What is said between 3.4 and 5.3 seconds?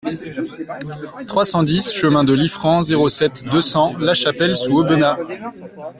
deux cents, Lachapelle-sous-Aubenas